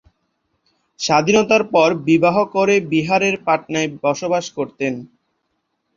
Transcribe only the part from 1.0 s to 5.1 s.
স্বাধীনতার পর বিবাহ করে বিহারের পাটনায় বসবাস করতেন।